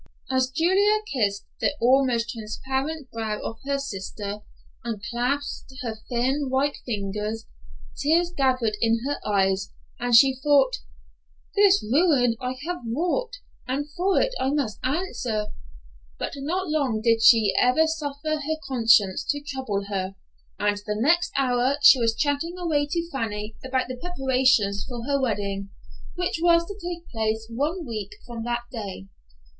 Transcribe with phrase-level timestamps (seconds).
[0.31, 4.41] As Julia kissed the almost transparent brow of her sister,
[4.83, 7.45] and clasped her thin, white fingers,
[7.95, 10.79] tears gathered in her eyes and she thought,
[11.55, 13.33] "This ruin have I wrought,
[13.67, 15.53] and for it I must answer";
[16.17, 20.15] but not long did she ever suffer her conscience to trouble her,
[20.57, 25.21] and the next hour she was chatting away to Fanny about the preparations for her
[25.21, 25.69] wedding,
[26.15, 29.05] which was to take place one week from that day.